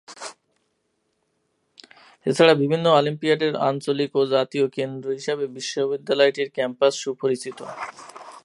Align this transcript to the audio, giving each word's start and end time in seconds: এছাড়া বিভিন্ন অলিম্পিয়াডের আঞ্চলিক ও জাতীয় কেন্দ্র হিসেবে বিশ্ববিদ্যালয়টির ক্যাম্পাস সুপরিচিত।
এছাড়া 2.25 2.53
বিভিন্ন 2.53 2.85
অলিম্পিয়াডের 2.91 3.53
আঞ্চলিক 3.69 4.11
ও 4.15 4.21
জাতীয় 4.25 4.65
কেন্দ্র 4.77 5.07
হিসেবে 5.09 5.45
বিশ্ববিদ্যালয়টির 5.47 6.49
ক্যাম্পাস 6.53 6.93
সুপরিচিত। 7.03 7.59